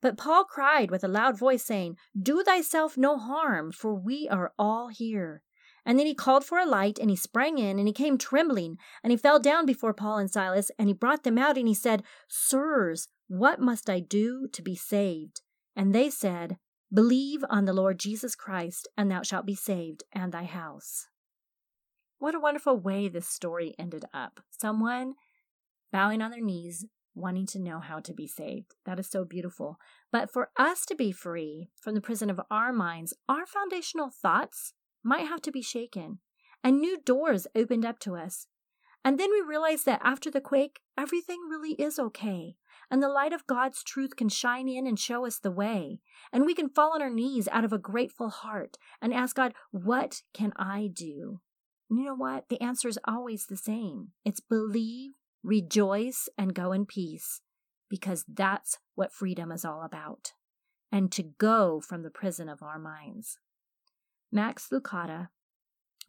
But 0.00 0.16
Paul 0.16 0.44
cried 0.44 0.90
with 0.90 1.02
a 1.02 1.08
loud 1.08 1.38
voice, 1.38 1.64
saying, 1.64 1.96
Do 2.20 2.42
thyself 2.42 2.96
no 2.96 3.18
harm, 3.18 3.72
for 3.72 3.94
we 3.94 4.28
are 4.28 4.52
all 4.58 4.88
here. 4.88 5.42
And 5.84 5.98
then 5.98 6.06
he 6.06 6.14
called 6.14 6.44
for 6.44 6.58
a 6.58 6.66
light, 6.66 6.98
and 6.98 7.10
he 7.10 7.16
sprang 7.16 7.58
in, 7.58 7.78
and 7.78 7.88
he 7.88 7.94
came 7.94 8.18
trembling, 8.18 8.76
and 9.02 9.10
he 9.10 9.16
fell 9.16 9.40
down 9.40 9.66
before 9.66 9.94
Paul 9.94 10.18
and 10.18 10.30
Silas, 10.30 10.70
and 10.78 10.88
he 10.88 10.94
brought 10.94 11.24
them 11.24 11.38
out, 11.38 11.56
and 11.56 11.66
he 11.66 11.74
said, 11.74 12.02
Sirs, 12.28 13.08
what 13.26 13.60
must 13.60 13.90
I 13.90 14.00
do 14.00 14.48
to 14.52 14.62
be 14.62 14.76
saved? 14.76 15.40
And 15.74 15.94
they 15.94 16.10
said, 16.10 16.58
Believe 16.92 17.44
on 17.50 17.64
the 17.64 17.72
Lord 17.72 17.98
Jesus 17.98 18.34
Christ, 18.34 18.88
and 18.96 19.10
thou 19.10 19.22
shalt 19.22 19.46
be 19.46 19.54
saved, 19.54 20.04
and 20.12 20.32
thy 20.32 20.44
house. 20.44 21.06
What 22.18 22.34
a 22.34 22.40
wonderful 22.40 22.76
way 22.76 23.08
this 23.08 23.28
story 23.28 23.74
ended 23.78 24.04
up. 24.12 24.40
Someone 24.50 25.14
bowing 25.92 26.20
on 26.20 26.30
their 26.30 26.42
knees, 26.42 26.84
wanting 27.18 27.46
to 27.46 27.58
know 27.58 27.80
how 27.80 28.00
to 28.00 28.14
be 28.14 28.26
saved. 28.26 28.74
That 28.86 28.98
is 28.98 29.08
so 29.08 29.24
beautiful. 29.24 29.78
But 30.10 30.32
for 30.32 30.50
us 30.56 30.86
to 30.86 30.94
be 30.94 31.12
free 31.12 31.70
from 31.76 31.94
the 31.94 32.00
prison 32.00 32.30
of 32.30 32.40
our 32.50 32.72
minds, 32.72 33.14
our 33.28 33.46
foundational 33.46 34.10
thoughts 34.10 34.72
might 35.02 35.26
have 35.26 35.42
to 35.42 35.52
be 35.52 35.62
shaken 35.62 36.18
and 36.62 36.80
new 36.80 36.98
doors 37.04 37.46
opened 37.54 37.84
up 37.84 37.98
to 38.00 38.16
us. 38.16 38.46
And 39.04 39.18
then 39.18 39.30
we 39.30 39.40
realize 39.40 39.84
that 39.84 40.00
after 40.02 40.30
the 40.30 40.40
quake, 40.40 40.80
everything 40.98 41.38
really 41.48 41.72
is 41.72 41.98
okay. 41.98 42.56
And 42.90 43.02
the 43.02 43.08
light 43.08 43.32
of 43.32 43.46
God's 43.46 43.82
truth 43.82 44.16
can 44.16 44.28
shine 44.28 44.68
in 44.68 44.86
and 44.86 44.98
show 44.98 45.24
us 45.24 45.38
the 45.38 45.50
way. 45.50 46.00
And 46.32 46.44
we 46.44 46.54
can 46.54 46.68
fall 46.68 46.94
on 46.94 47.02
our 47.02 47.10
knees 47.10 47.48
out 47.48 47.64
of 47.64 47.72
a 47.72 47.78
grateful 47.78 48.30
heart 48.30 48.76
and 49.00 49.14
ask 49.14 49.36
God, 49.36 49.54
What 49.70 50.22
can 50.34 50.52
I 50.56 50.90
do? 50.92 51.40
And 51.88 51.98
you 51.98 52.06
know 52.06 52.14
what? 52.14 52.48
The 52.48 52.60
answer 52.60 52.88
is 52.88 52.98
always 53.06 53.46
the 53.46 53.56
same 53.56 54.08
it's 54.24 54.40
believe 54.40 55.12
rejoice 55.42 56.28
and 56.36 56.54
go 56.54 56.72
in 56.72 56.86
peace, 56.86 57.40
because 57.88 58.24
that's 58.28 58.78
what 58.94 59.12
freedom 59.12 59.50
is 59.52 59.64
all 59.64 59.82
about, 59.82 60.32
and 60.90 61.10
to 61.12 61.22
go 61.22 61.80
from 61.80 62.02
the 62.02 62.10
prison 62.10 62.48
of 62.48 62.62
our 62.62 62.78
minds. 62.78 63.38
Max 64.30 64.68
Lucado 64.72 65.28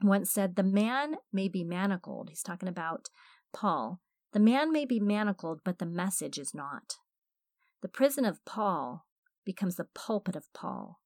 once 0.02 0.32
said, 0.32 0.56
The 0.56 0.64
man 0.64 1.16
may 1.32 1.48
be 1.48 1.64
manacled. 1.64 2.30
He's 2.30 2.44
talking 2.44 2.70
about 2.70 3.10
Paul. 3.54 4.02
The 4.32 4.40
man 4.40 4.72
may 4.72 4.86
be 4.86 5.00
manacled, 5.00 5.62
but 5.64 5.80
the 5.80 5.86
message 5.86 6.38
is 6.38 6.54
not. 6.54 6.96
The 7.82 7.88
prison 7.88 8.26
of 8.26 8.44
Paul 8.46 9.06
becomes 9.46 9.76
the 9.76 9.88
pulpit 9.96 10.36
of 10.36 10.52
Paul. 10.54 11.00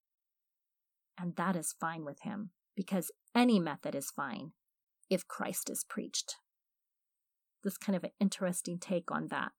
And 1.17 1.35
that 1.35 1.55
is 1.55 1.75
fine 1.79 2.03
with 2.03 2.21
him, 2.21 2.49
because 2.75 3.11
any 3.35 3.59
method 3.59 3.95
is 3.95 4.11
fine 4.11 4.51
if 5.09 5.27
Christ 5.27 5.69
is 5.69 5.85
preached. 5.87 6.35
This 7.63 7.77
kind 7.77 7.95
of 7.95 8.03
an 8.03 8.11
interesting 8.19 8.77
take 8.77 9.11
on 9.11 9.27
that. 9.27 9.51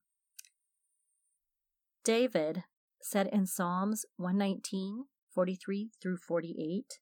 David 2.04 2.64
said 3.00 3.28
in 3.28 3.46
Psalms 3.46 4.04
119, 4.16 5.06
43 5.34 5.90
through 6.00 6.18
48, 6.18 7.00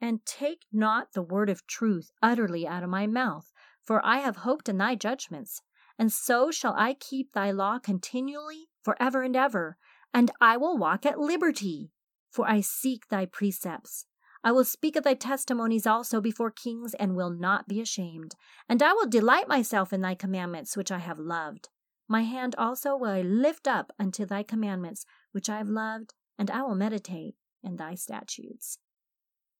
And 0.00 0.24
take 0.26 0.66
not 0.72 1.12
the 1.12 1.22
word 1.22 1.48
of 1.48 1.66
truth 1.66 2.10
utterly 2.22 2.66
out 2.66 2.82
of 2.82 2.90
my 2.90 3.06
mouth, 3.06 3.52
for 3.82 4.04
I 4.04 4.18
have 4.18 4.38
hoped 4.38 4.68
in 4.68 4.78
thy 4.78 4.94
judgments, 4.96 5.62
and 5.98 6.12
so 6.12 6.50
shall 6.50 6.74
I 6.76 6.94
keep 6.94 7.32
thy 7.32 7.50
law 7.50 7.78
continually 7.78 8.68
for 8.82 8.96
ever 9.00 9.22
and 9.22 9.36
ever, 9.36 9.76
and 10.12 10.30
I 10.40 10.56
will 10.56 10.76
walk 10.76 11.06
at 11.06 11.18
liberty, 11.18 11.92
for 12.30 12.48
I 12.48 12.60
seek 12.60 13.08
thy 13.08 13.26
precepts. 13.26 14.06
I 14.48 14.50
will 14.50 14.64
speak 14.64 14.96
of 14.96 15.04
thy 15.04 15.12
testimonies 15.12 15.86
also 15.86 16.22
before 16.22 16.50
kings, 16.50 16.94
and 16.94 17.14
will 17.14 17.28
not 17.28 17.68
be 17.68 17.82
ashamed. 17.82 18.34
And 18.66 18.82
I 18.82 18.94
will 18.94 19.06
delight 19.06 19.46
myself 19.46 19.92
in 19.92 20.00
thy 20.00 20.14
commandments, 20.14 20.74
which 20.74 20.90
I 20.90 21.00
have 21.00 21.18
loved. 21.18 21.68
My 22.08 22.22
hand 22.22 22.54
also 22.56 22.96
will 22.96 23.10
I 23.10 23.20
lift 23.20 23.68
up 23.68 23.92
unto 23.98 24.24
thy 24.24 24.42
commandments, 24.42 25.04
which 25.32 25.50
I 25.50 25.58
have 25.58 25.68
loved, 25.68 26.14
and 26.38 26.50
I 26.50 26.62
will 26.62 26.74
meditate 26.74 27.34
in 27.62 27.76
thy 27.76 27.94
statutes. 27.94 28.78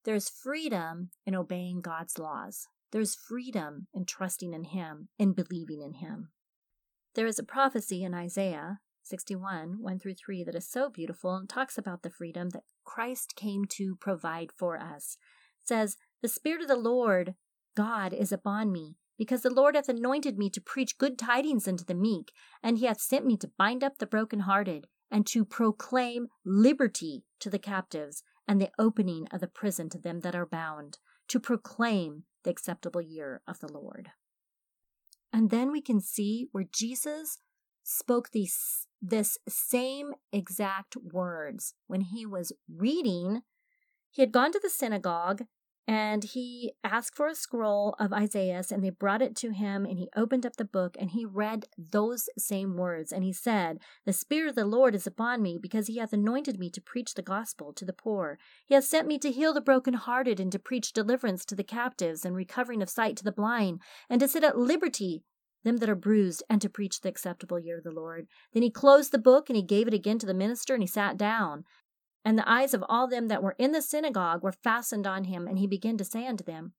There's 0.06 0.30
freedom 0.30 1.10
in 1.26 1.34
obeying 1.34 1.82
God's 1.82 2.18
laws. 2.18 2.66
There's 2.90 3.14
freedom 3.14 3.88
in 3.92 4.06
trusting 4.06 4.54
in 4.54 4.64
Him, 4.64 5.10
in 5.18 5.34
believing 5.34 5.82
in 5.82 5.92
Him. 5.96 6.30
There 7.14 7.26
is 7.26 7.38
a 7.38 7.42
prophecy 7.42 8.02
in 8.04 8.14
Isaiah 8.14 8.80
61, 9.08 9.78
1 9.80 9.98
through 9.98 10.14
3, 10.14 10.44
that 10.44 10.54
is 10.54 10.68
so 10.68 10.90
beautiful 10.90 11.34
and 11.34 11.48
talks 11.48 11.78
about 11.78 12.02
the 12.02 12.10
freedom 12.10 12.50
that 12.50 12.64
Christ 12.84 13.34
came 13.36 13.64
to 13.70 13.96
provide 13.96 14.50
for 14.56 14.78
us. 14.78 15.16
It 15.62 15.68
says, 15.68 15.96
The 16.22 16.28
Spirit 16.28 16.62
of 16.62 16.68
the 16.68 16.76
Lord 16.76 17.34
God 17.74 18.12
is 18.12 18.32
upon 18.32 18.70
me, 18.72 18.96
because 19.16 19.42
the 19.42 19.50
Lord 19.50 19.74
hath 19.74 19.88
anointed 19.88 20.38
me 20.38 20.50
to 20.50 20.60
preach 20.60 20.98
good 20.98 21.18
tidings 21.18 21.66
unto 21.66 21.84
the 21.84 21.94
meek, 21.94 22.32
and 22.62 22.78
he 22.78 22.86
hath 22.86 23.00
sent 23.00 23.24
me 23.24 23.36
to 23.38 23.50
bind 23.56 23.82
up 23.82 23.98
the 23.98 24.06
brokenhearted, 24.06 24.86
and 25.10 25.26
to 25.26 25.44
proclaim 25.44 26.28
liberty 26.44 27.24
to 27.40 27.48
the 27.48 27.58
captives, 27.58 28.22
and 28.46 28.60
the 28.60 28.70
opening 28.78 29.26
of 29.30 29.40
the 29.40 29.46
prison 29.46 29.88
to 29.90 29.98
them 29.98 30.20
that 30.20 30.34
are 30.34 30.46
bound, 30.46 30.98
to 31.28 31.38
proclaim 31.38 32.24
the 32.44 32.50
acceptable 32.50 33.02
year 33.02 33.42
of 33.46 33.60
the 33.60 33.70
Lord. 33.70 34.10
And 35.32 35.50
then 35.50 35.70
we 35.70 35.82
can 35.82 36.00
see 36.00 36.48
where 36.52 36.64
Jesus 36.70 37.38
spoke 37.82 38.30
these 38.30 38.87
this 39.00 39.38
same 39.48 40.12
exact 40.32 40.96
words 40.96 41.74
when 41.86 42.02
he 42.02 42.26
was 42.26 42.52
reading. 42.72 43.42
He 44.10 44.22
had 44.22 44.32
gone 44.32 44.52
to 44.52 44.60
the 44.62 44.70
synagogue 44.70 45.42
and 45.88 46.22
he 46.22 46.74
asked 46.84 47.16
for 47.16 47.28
a 47.28 47.34
scroll 47.34 47.96
of 47.98 48.12
Isaiah, 48.12 48.62
and 48.70 48.84
they 48.84 48.90
brought 48.90 49.22
it 49.22 49.34
to 49.36 49.52
him, 49.52 49.86
and 49.86 49.98
he 49.98 50.10
opened 50.14 50.44
up 50.44 50.56
the 50.56 50.64
book 50.66 50.98
and 51.00 51.12
he 51.12 51.24
read 51.24 51.64
those 51.78 52.28
same 52.36 52.76
words. 52.76 53.10
And 53.10 53.24
he 53.24 53.32
said, 53.32 53.78
The 54.04 54.12
Spirit 54.12 54.50
of 54.50 54.54
the 54.54 54.66
Lord 54.66 54.94
is 54.94 55.06
upon 55.06 55.40
me, 55.40 55.58
because 55.58 55.86
he 55.86 55.96
hath 55.96 56.12
anointed 56.12 56.58
me 56.58 56.68
to 56.68 56.82
preach 56.82 57.14
the 57.14 57.22
gospel 57.22 57.72
to 57.72 57.86
the 57.86 57.94
poor. 57.94 58.38
He 58.66 58.74
hath 58.74 58.84
sent 58.84 59.08
me 59.08 59.18
to 59.20 59.32
heal 59.32 59.54
the 59.54 59.62
brokenhearted, 59.62 60.38
and 60.38 60.52
to 60.52 60.58
preach 60.58 60.92
deliverance 60.92 61.46
to 61.46 61.54
the 61.54 61.64
captives, 61.64 62.22
and 62.22 62.36
recovering 62.36 62.82
of 62.82 62.90
sight 62.90 63.16
to 63.16 63.24
the 63.24 63.32
blind, 63.32 63.80
and 64.10 64.20
to 64.20 64.28
set 64.28 64.44
at 64.44 64.58
liberty 64.58 65.22
them 65.68 65.76
that 65.76 65.88
are 65.88 65.94
bruised, 65.94 66.42
and 66.50 66.60
to 66.60 66.68
preach 66.68 67.00
the 67.00 67.08
acceptable 67.08 67.58
year 67.58 67.78
of 67.78 67.84
the 67.84 67.90
Lord. 67.90 68.26
Then 68.52 68.62
he 68.62 68.70
closed 68.70 69.12
the 69.12 69.18
book, 69.18 69.48
and 69.48 69.56
he 69.56 69.62
gave 69.62 69.86
it 69.86 69.94
again 69.94 70.18
to 70.18 70.26
the 70.26 70.34
minister, 70.34 70.74
and 70.74 70.82
he 70.82 70.86
sat 70.86 71.16
down. 71.16 71.64
And 72.24 72.36
the 72.36 72.50
eyes 72.50 72.74
of 72.74 72.84
all 72.88 73.06
them 73.06 73.28
that 73.28 73.42
were 73.42 73.54
in 73.58 73.72
the 73.72 73.82
synagogue 73.82 74.42
were 74.42 74.52
fastened 74.52 75.06
on 75.06 75.24
him, 75.24 75.46
and 75.46 75.58
he 75.58 75.66
began 75.66 75.96
to 75.98 76.04
say 76.04 76.26
unto 76.26 76.42
them, 76.42 76.72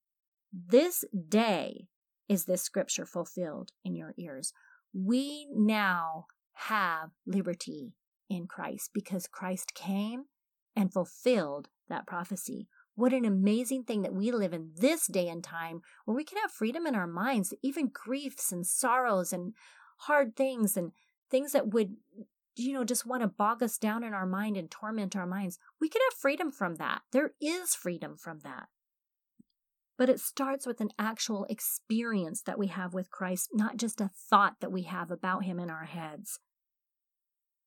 This 0.52 1.06
day 1.30 1.88
is 2.28 2.46
this 2.46 2.62
scripture 2.62 3.06
fulfilled 3.06 3.72
in 3.84 3.96
your 3.96 4.14
ears. 4.18 4.54
We 4.94 5.48
now 5.54 6.26
have 6.54 7.12
liberty 7.26 7.94
in 8.30 8.48
Christ 8.48 8.92
because 8.94 9.28
Christ 9.28 9.74
came 9.74 10.26
and 10.76 10.92
fulfilled 10.92 11.70
that 11.88 12.06
prophecy. 12.06 12.68
What 13.00 13.14
an 13.14 13.24
amazing 13.24 13.86
thing 13.86 14.02
that 14.02 14.14
we 14.14 14.30
live 14.30 14.52
in 14.52 14.72
this 14.76 15.08
day 15.08 15.30
and 15.30 15.42
time 15.42 15.84
where 16.04 16.18
we 16.18 16.26
can 16.26 16.38
have 16.40 16.52
freedom 16.52 16.86
in 16.86 16.96
our 16.96 17.08
minds, 17.08 17.54
even 17.64 17.88
griefs 17.88 18.52
and 18.52 18.68
sorrows 18.68 19.32
and 19.32 19.54
hard 20.00 20.36
things 20.36 20.76
and 20.76 20.92
things 21.32 21.54
that 21.54 21.70
would, 21.70 21.96
you 22.58 22.74
know, 22.74 22.84
just 22.84 23.06
want 23.06 23.22
to 23.22 23.30
bog 23.30 23.64
us 23.64 23.78
down 23.78 24.04
in 24.04 24.14
our 24.14 24.26
mind 24.26 24.58
and 24.58 24.70
torment 24.70 25.16
our 25.16 25.26
minds. 25.26 25.58
We 25.80 25.88
can 25.88 26.02
have 26.10 26.20
freedom 26.20 26.52
from 26.52 26.76
that. 26.76 27.04
There 27.14 27.32
is 27.40 27.74
freedom 27.74 28.18
from 28.18 28.40
that. 28.40 28.68
But 29.98 30.10
it 30.10 30.20
starts 30.20 30.68
with 30.68 30.82
an 30.82 30.90
actual 31.00 31.46
experience 31.50 32.42
that 32.42 32.60
we 32.60 32.68
have 32.68 32.94
with 32.94 33.12
Christ, 33.12 33.52
not 33.54 33.78
just 33.78 34.02
a 34.02 34.10
thought 34.30 34.56
that 34.60 34.74
we 34.74 34.82
have 34.82 35.10
about 35.10 35.46
Him 35.46 35.58
in 35.58 35.70
our 35.70 35.86
heads. 35.86 36.40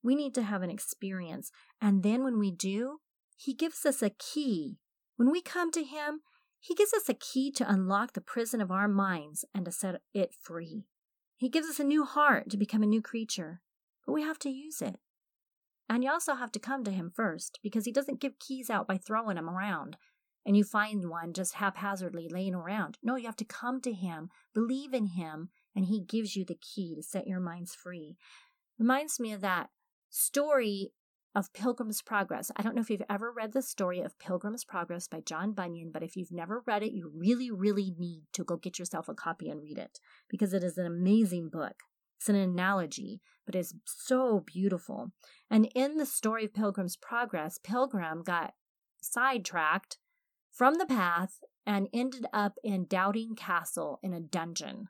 We 0.03 0.15
need 0.15 0.35
to 0.35 0.43
have 0.43 0.61
an 0.61 0.71
experience. 0.71 1.51
And 1.81 2.03
then 2.03 2.23
when 2.23 2.39
we 2.39 2.51
do, 2.51 2.99
He 3.35 3.55
gives 3.55 3.87
us 3.87 4.03
a 4.03 4.11
key 4.11 4.77
when 5.17 5.31
we 5.31 5.41
come 5.41 5.71
to 5.73 5.85
Him, 5.85 6.21
He 6.61 6.75
gives 6.75 6.93
us 6.93 7.09
a 7.09 7.15
key 7.15 7.51
to 7.53 7.71
unlock 7.71 8.13
the 8.13 8.21
prison 8.21 8.61
of 8.61 8.71
our 8.71 8.89
minds 8.89 9.45
and 9.55 9.65
to 9.65 9.73
set 9.73 10.01
it 10.15 10.35
free. 10.41 10.85
He 11.37 11.49
gives 11.49 11.69
us 11.69 11.81
a 11.81 11.85
new 11.85 12.05
heart 12.05 12.51
to 12.51 12.57
become 12.57 12.83
a 12.83 12.87
new 12.87 13.03
creature, 13.03 13.61
but 14.07 14.13
we 14.13 14.23
have 14.23 14.39
to 14.41 14.51
use 14.51 14.81
it. 14.81 14.97
And 15.89 16.05
you 16.05 16.11
also 16.11 16.35
have 16.35 16.53
to 16.53 16.59
come 16.59 16.85
to 16.85 16.91
Him 16.91 17.13
first 17.15 17.59
because 17.63 17.85
He 17.85 17.93
doesn't 17.93 18.21
give 18.21 18.39
keys 18.39 18.71
out 18.71 18.87
by 18.87 18.97
throwing 18.97 19.37
them 19.37 19.51
around 19.51 19.97
and 20.45 20.57
you 20.57 20.65
find 20.65 21.09
one 21.09 21.33
just 21.33 21.55
haphazardly 21.55 22.29
laying 22.29 22.55
around. 22.55 22.99
No, 23.03 23.17
you 23.17 23.27
have 23.27 23.37
to 23.37 23.45
come 23.45 23.81
to 23.83 23.93
Him, 23.93 24.31
believe 24.55 24.93
in 24.93 25.07
Him, 25.07 25.51
and 25.75 25.87
He 25.87 26.01
gives 26.01 26.37
you 26.37 26.45
the 26.45 26.59
key 26.61 26.95
to 26.97 27.03
set 27.03 27.27
your 27.27 27.41
minds 27.41 27.75
free. 27.75 28.17
Reminds 28.79 29.21
me 29.21 29.33
of 29.33 29.41
that 29.43 29.71
story 30.11 30.93
of 31.35 31.53
Pilgrim's 31.53 32.03
Progress. 32.03 32.51
I 32.57 32.63
don't 32.63 32.75
know 32.75 32.83
if 32.83 32.91
you've 32.91 33.03
ever 33.09 33.33
read 33.33 33.53
the 33.53 33.63
story 33.63 34.01
of 34.01 34.19
Pilgrim's 34.19 34.65
Progress 34.65 35.09
by 35.09 35.21
John 35.21 35.53
Bunyan, 35.53 35.91
but 35.93 36.03
if 36.03 36.17
you've 36.17 36.33
never 36.33 36.63
read 36.67 36.83
it, 36.83 36.93
you 36.93 37.11
really, 37.15 37.51
really 37.51 37.95
need 37.99 38.25
to 38.33 38.45
go 38.45 38.57
get 38.57 38.79
yourself 38.79 39.09
a 39.09 39.15
copy 39.15 39.49
and 39.49 39.63
read 39.63 39.79
it 39.79 39.99
because 40.29 40.53
it 40.53 40.63
is 40.63 40.77
an 40.77 40.87
amazing 40.87 41.49
book. 41.49 41.75
It's 42.19 42.29
an 42.29 42.37
analogy, 42.37 43.21
but 43.47 43.55
it's 43.55 43.75
so 43.85 44.45
beautiful. 44.47 45.13
And 45.51 45.69
in 45.75 45.97
the 45.97 46.07
story 46.07 46.45
of 46.45 46.55
Pilgrim's 46.55 46.97
Progress, 46.97 47.59
Pilgrim 47.59 48.23
got 48.23 48.55
sidetracked 49.01 49.99
from 50.53 50.75
the 50.75 50.87
path 50.87 51.41
and 51.67 51.89
ended 51.93 52.27
up 52.33 52.59
in 52.63 52.87
Doubting 52.87 53.35
Castle 53.35 53.99
in 54.03 54.13
a 54.13 54.21
dungeon. 54.21 54.89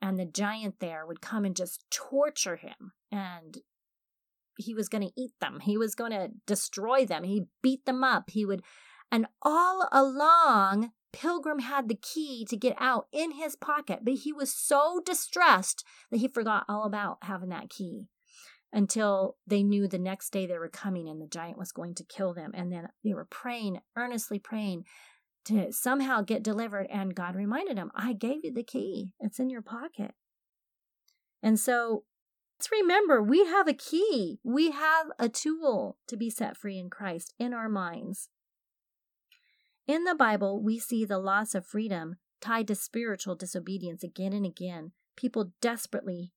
And 0.00 0.18
the 0.18 0.24
giant 0.24 0.80
there 0.80 1.04
would 1.06 1.20
come 1.20 1.44
and 1.44 1.56
just 1.56 1.84
torture 1.90 2.56
him 2.56 2.92
and 3.10 3.58
he 4.56 4.74
was 4.74 4.88
going 4.88 5.06
to 5.06 5.20
eat 5.20 5.32
them. 5.40 5.60
He 5.60 5.76
was 5.76 5.94
going 5.94 6.12
to 6.12 6.30
destroy 6.46 7.04
them. 7.06 7.24
He 7.24 7.46
beat 7.62 7.84
them 7.86 8.04
up. 8.04 8.30
He 8.30 8.44
would, 8.44 8.62
and 9.10 9.26
all 9.42 9.88
along, 9.92 10.90
Pilgrim 11.12 11.60
had 11.60 11.88
the 11.88 11.94
key 11.94 12.44
to 12.48 12.56
get 12.56 12.74
out 12.78 13.06
in 13.12 13.32
his 13.32 13.54
pocket, 13.54 14.00
but 14.02 14.14
he 14.14 14.32
was 14.32 14.52
so 14.52 15.00
distressed 15.04 15.84
that 16.10 16.18
he 16.18 16.28
forgot 16.28 16.64
all 16.68 16.84
about 16.84 17.18
having 17.22 17.50
that 17.50 17.70
key 17.70 18.08
until 18.72 19.36
they 19.46 19.62
knew 19.62 19.86
the 19.86 19.98
next 19.98 20.30
day 20.30 20.46
they 20.46 20.58
were 20.58 20.68
coming 20.68 21.08
and 21.08 21.22
the 21.22 21.28
giant 21.28 21.56
was 21.56 21.70
going 21.70 21.94
to 21.94 22.04
kill 22.04 22.34
them. 22.34 22.50
And 22.54 22.72
then 22.72 22.88
they 23.04 23.14
were 23.14 23.28
praying, 23.30 23.80
earnestly 23.96 24.40
praying 24.40 24.84
to 25.44 25.72
somehow 25.72 26.22
get 26.22 26.42
delivered. 26.42 26.88
And 26.90 27.14
God 27.14 27.36
reminded 27.36 27.78
him, 27.78 27.92
I 27.94 28.12
gave 28.12 28.38
you 28.42 28.52
the 28.52 28.64
key, 28.64 29.12
it's 29.20 29.38
in 29.38 29.48
your 29.48 29.62
pocket. 29.62 30.12
And 31.40 31.60
so 31.60 32.02
Let's 32.58 32.70
remember 32.70 33.22
we 33.22 33.44
have 33.46 33.68
a 33.68 33.74
key, 33.74 34.38
we 34.42 34.70
have 34.70 35.08
a 35.18 35.28
tool 35.28 35.98
to 36.06 36.16
be 36.16 36.30
set 36.30 36.56
free 36.56 36.78
in 36.78 36.88
Christ 36.88 37.34
in 37.38 37.52
our 37.52 37.68
minds. 37.68 38.28
In 39.86 40.04
the 40.04 40.14
Bible, 40.14 40.62
we 40.62 40.78
see 40.78 41.04
the 41.04 41.18
loss 41.18 41.54
of 41.54 41.66
freedom 41.66 42.16
tied 42.40 42.68
to 42.68 42.74
spiritual 42.74 43.34
disobedience 43.34 44.02
again 44.02 44.32
and 44.32 44.46
again. 44.46 44.92
People 45.16 45.52
desperately 45.60 46.32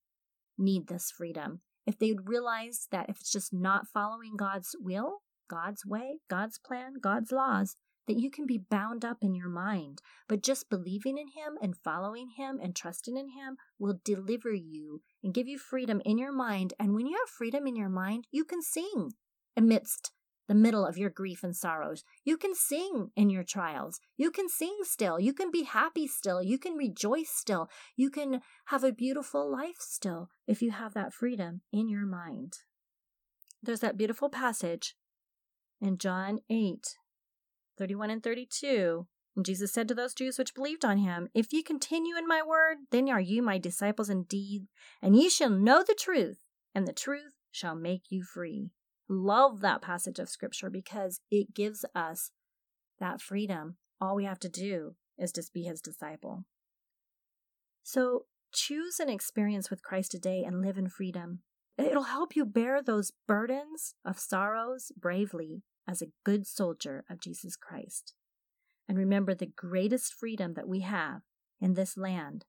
need 0.58 0.88
this 0.88 1.10
freedom. 1.10 1.60
If 1.86 1.98
they'd 1.98 2.28
realize 2.28 2.88
that 2.90 3.08
if 3.08 3.20
it's 3.20 3.32
just 3.32 3.52
not 3.52 3.88
following 3.88 4.36
God's 4.36 4.76
will, 4.78 5.22
God's 5.48 5.86
way, 5.86 6.18
God's 6.28 6.58
plan, 6.58 6.94
God's 7.00 7.32
laws, 7.32 7.76
that 8.06 8.18
you 8.18 8.30
can 8.30 8.44
be 8.46 8.58
bound 8.58 9.04
up 9.04 9.18
in 9.22 9.34
your 9.34 9.48
mind. 9.48 10.02
But 10.28 10.42
just 10.42 10.68
believing 10.68 11.16
in 11.16 11.28
Him 11.28 11.56
and 11.62 11.76
following 11.76 12.30
Him 12.36 12.58
and 12.62 12.74
trusting 12.74 13.16
in 13.16 13.30
Him 13.30 13.56
will 13.78 14.00
deliver 14.04 14.52
you 14.52 15.02
and 15.22 15.34
give 15.34 15.46
you 15.48 15.58
freedom 15.58 16.00
in 16.04 16.18
your 16.18 16.32
mind. 16.32 16.74
And 16.78 16.94
when 16.94 17.06
you 17.06 17.16
have 17.16 17.28
freedom 17.28 17.66
in 17.66 17.76
your 17.76 17.88
mind, 17.88 18.26
you 18.30 18.44
can 18.44 18.62
sing 18.62 19.10
amidst 19.56 20.12
the 20.48 20.54
middle 20.54 20.86
of 20.86 20.96
your 20.96 21.10
grief 21.10 21.44
and 21.44 21.54
sorrows. 21.54 22.02
You 22.24 22.36
can 22.36 22.54
sing 22.54 23.10
in 23.14 23.28
your 23.28 23.44
trials. 23.44 24.00
You 24.16 24.30
can 24.30 24.48
sing 24.48 24.78
still. 24.82 25.20
You 25.20 25.34
can 25.34 25.50
be 25.50 25.64
happy 25.64 26.06
still. 26.06 26.42
You 26.42 26.58
can 26.58 26.74
rejoice 26.74 27.28
still. 27.30 27.68
You 27.96 28.10
can 28.10 28.40
have 28.66 28.82
a 28.82 28.92
beautiful 28.92 29.50
life 29.50 29.76
still 29.80 30.30
if 30.46 30.62
you 30.62 30.70
have 30.70 30.94
that 30.94 31.12
freedom 31.12 31.60
in 31.70 31.88
your 31.88 32.06
mind. 32.06 32.54
There's 33.62 33.80
that 33.80 33.98
beautiful 33.98 34.30
passage 34.30 34.94
in 35.80 35.98
John 35.98 36.40
8 36.50 36.96
31 37.76 38.10
and 38.10 38.22
32. 38.22 39.06
And 39.38 39.46
Jesus 39.46 39.72
said 39.72 39.86
to 39.86 39.94
those 39.94 40.14
Jews 40.14 40.36
which 40.36 40.52
believed 40.52 40.84
on 40.84 40.98
him, 40.98 41.28
If 41.32 41.52
ye 41.52 41.62
continue 41.62 42.16
in 42.16 42.26
my 42.26 42.42
word, 42.42 42.78
then 42.90 43.08
are 43.08 43.20
you 43.20 43.40
my 43.40 43.56
disciples 43.56 44.10
indeed, 44.10 44.66
and 45.00 45.14
ye 45.14 45.28
shall 45.30 45.48
know 45.48 45.84
the 45.86 45.94
truth, 45.94 46.38
and 46.74 46.88
the 46.88 46.92
truth 46.92 47.34
shall 47.52 47.76
make 47.76 48.10
you 48.10 48.24
free. 48.24 48.70
Love 49.08 49.60
that 49.60 49.80
passage 49.80 50.18
of 50.18 50.28
scripture 50.28 50.68
because 50.70 51.20
it 51.30 51.54
gives 51.54 51.84
us 51.94 52.32
that 52.98 53.22
freedom. 53.22 53.76
All 54.00 54.16
we 54.16 54.24
have 54.24 54.40
to 54.40 54.48
do 54.48 54.96
is 55.16 55.30
just 55.30 55.54
be 55.54 55.62
his 55.62 55.80
disciple. 55.80 56.44
So 57.84 58.24
choose 58.52 58.98
an 58.98 59.08
experience 59.08 59.70
with 59.70 59.84
Christ 59.84 60.10
today 60.10 60.42
and 60.44 60.60
live 60.60 60.78
in 60.78 60.88
freedom. 60.88 61.42
It'll 61.78 62.02
help 62.02 62.34
you 62.34 62.44
bear 62.44 62.82
those 62.82 63.12
burdens 63.28 63.94
of 64.04 64.18
sorrows 64.18 64.90
bravely 64.96 65.62
as 65.86 66.02
a 66.02 66.10
good 66.24 66.44
soldier 66.44 67.04
of 67.08 67.20
Jesus 67.20 67.54
Christ. 67.54 68.14
And 68.88 68.96
remember 68.96 69.34
the 69.34 69.46
greatest 69.46 70.14
freedom 70.14 70.54
that 70.54 70.68
we 70.68 70.80
have 70.80 71.22
in 71.60 71.74
this 71.74 71.96
land 71.96 72.46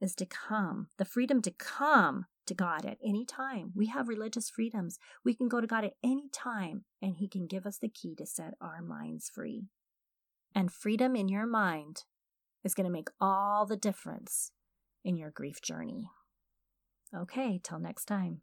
is 0.00 0.14
to 0.16 0.26
come, 0.26 0.88
the 0.98 1.04
freedom 1.04 1.42
to 1.42 1.50
come 1.50 2.26
to 2.46 2.54
God 2.54 2.84
at 2.84 2.98
any 3.04 3.24
time. 3.24 3.72
We 3.74 3.86
have 3.86 4.08
religious 4.08 4.50
freedoms. 4.50 4.98
We 5.24 5.34
can 5.34 5.48
go 5.48 5.60
to 5.60 5.66
God 5.66 5.84
at 5.84 5.94
any 6.02 6.28
time, 6.32 6.84
and 7.00 7.16
He 7.16 7.28
can 7.28 7.46
give 7.46 7.66
us 7.66 7.78
the 7.78 7.88
key 7.88 8.14
to 8.16 8.26
set 8.26 8.54
our 8.60 8.82
minds 8.82 9.30
free. 9.32 9.66
And 10.54 10.72
freedom 10.72 11.14
in 11.14 11.28
your 11.28 11.46
mind 11.46 12.04
is 12.64 12.74
going 12.74 12.86
to 12.86 12.92
make 12.92 13.10
all 13.20 13.66
the 13.66 13.76
difference 13.76 14.50
in 15.04 15.16
your 15.16 15.30
grief 15.30 15.60
journey. 15.60 16.10
Okay, 17.14 17.60
till 17.62 17.78
next 17.78 18.06
time. 18.06 18.40